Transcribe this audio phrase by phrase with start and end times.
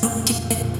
[0.00, 0.79] Don't get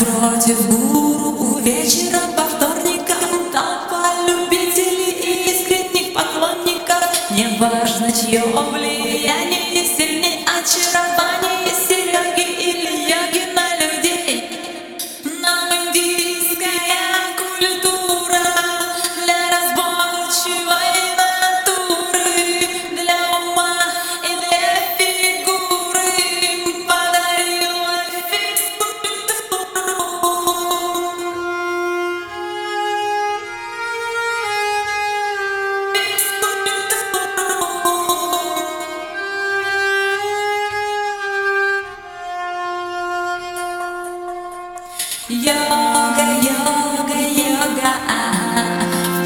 [0.00, 7.30] Напротив гуру у вечера по вторникам Толпа любителей и искренних поклонников.
[7.30, 11.35] Неважно, чье влияние сильнее очарование
[45.28, 48.20] Йога, йога, йога, а,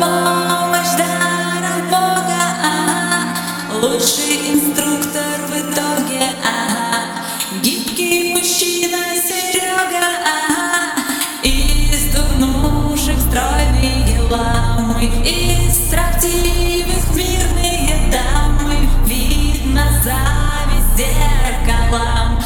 [0.00, 7.20] помощь дар от Бога, а, лучший инструктор в итоге, а,
[7.60, 22.39] гибкий мужчина Серега, а, из дурнушек стройные ламы, из строптивых мирные дамы, видно зависть зеркалам.